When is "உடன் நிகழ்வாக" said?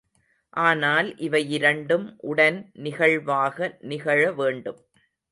2.23-3.57